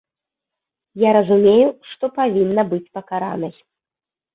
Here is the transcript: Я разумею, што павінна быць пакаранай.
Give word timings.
Я 1.03 1.11
разумею, 1.19 1.69
што 1.93 2.13
павінна 2.19 2.69
быць 2.75 2.85
пакаранай. 3.01 3.51